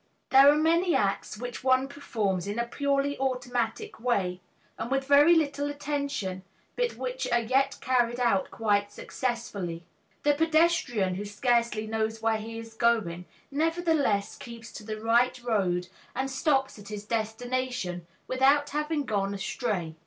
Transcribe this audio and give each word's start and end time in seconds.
There 0.31 0.51
are 0.51 0.55
many 0.57 0.95
acts 0.95 1.37
which 1.37 1.63
one 1.63 1.87
performs 1.87 2.47
in 2.47 2.57
a 2.57 2.65
purely 2.65 3.19
automatic 3.19 3.99
way 3.99 4.41
and 4.79 4.89
with 4.89 5.05
very 5.07 5.35
little 5.35 5.69
attention, 5.69 6.41
but 6.75 6.95
which 6.97 7.31
are 7.31 7.39
yet 7.41 7.77
carried 7.81 8.19
out 8.19 8.49
quite 8.49 8.91
successfully. 8.91 9.83
The 10.23 10.33
pedestrian 10.33 11.13
who 11.13 11.25
scarcely 11.25 11.85
knows 11.85 12.19
where 12.19 12.37
he 12.37 12.57
is 12.57 12.73
going, 12.73 13.25
nevertheless 13.51 14.37
keeps 14.37 14.71
to 14.71 14.83
the 14.83 14.99
right 14.99 15.39
road 15.43 15.87
and 16.15 16.31
stops 16.31 16.79
at 16.79 16.87
his 16.87 17.05
destination 17.05 18.07
without 18.25 18.71
having 18.71 19.03
gone 19.03 19.35
astray. 19.35 19.97